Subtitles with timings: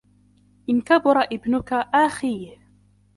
[0.69, 2.57] إن كبر ابنك آخيه